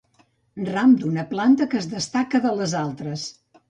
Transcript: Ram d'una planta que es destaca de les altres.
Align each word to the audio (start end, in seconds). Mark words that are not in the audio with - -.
Ram 0.69 0.95
d'una 1.03 1.27
planta 1.35 1.69
que 1.75 1.81
es 1.85 1.91
destaca 1.95 2.45
de 2.51 2.59
les 2.63 2.79
altres. 2.85 3.33